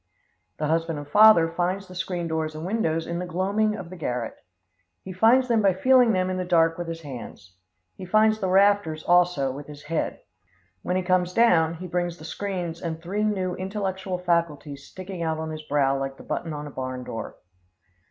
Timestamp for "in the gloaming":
3.05-3.75